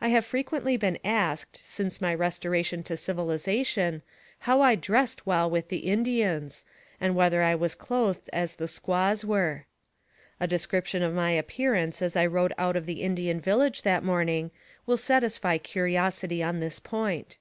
[0.00, 4.00] I have frequently been asked, since my restoration to civilization,
[4.48, 6.64] how I dressed while with the Indians,
[6.98, 9.66] and whether I was clothed as the squaws were.
[10.40, 14.02] A description of my appearance as I rode out of the In dian village that
[14.02, 14.52] morning,
[14.86, 17.36] will satisfy curiosity on this point.